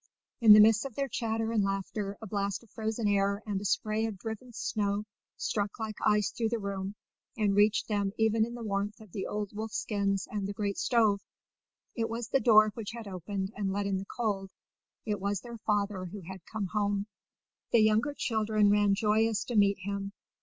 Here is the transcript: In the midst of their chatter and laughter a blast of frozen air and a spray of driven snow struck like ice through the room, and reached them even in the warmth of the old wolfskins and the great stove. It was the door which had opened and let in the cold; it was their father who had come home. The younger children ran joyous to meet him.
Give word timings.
In 0.39 0.53
the 0.53 0.59
midst 0.59 0.83
of 0.83 0.95
their 0.95 1.07
chatter 1.07 1.51
and 1.51 1.63
laughter 1.63 2.17
a 2.19 2.25
blast 2.25 2.63
of 2.63 2.71
frozen 2.71 3.07
air 3.07 3.43
and 3.45 3.61
a 3.61 3.65
spray 3.65 4.07
of 4.07 4.17
driven 4.17 4.51
snow 4.51 5.03
struck 5.37 5.79
like 5.79 5.97
ice 6.03 6.31
through 6.31 6.49
the 6.49 6.57
room, 6.57 6.95
and 7.37 7.55
reached 7.55 7.87
them 7.87 8.11
even 8.17 8.43
in 8.43 8.55
the 8.55 8.63
warmth 8.63 8.99
of 8.99 9.11
the 9.11 9.27
old 9.27 9.51
wolfskins 9.53 10.27
and 10.31 10.47
the 10.47 10.53
great 10.55 10.79
stove. 10.79 11.21
It 11.95 12.09
was 12.09 12.29
the 12.29 12.39
door 12.39 12.71
which 12.73 12.93
had 12.93 13.07
opened 13.07 13.51
and 13.55 13.71
let 13.71 13.85
in 13.85 13.99
the 13.99 14.05
cold; 14.17 14.49
it 15.05 15.19
was 15.19 15.39
their 15.41 15.59
father 15.59 16.05
who 16.05 16.21
had 16.21 16.41
come 16.51 16.65
home. 16.73 17.05
The 17.71 17.81
younger 17.81 18.15
children 18.17 18.71
ran 18.71 18.95
joyous 18.95 19.43
to 19.43 19.55
meet 19.55 19.77
him. 19.81 20.13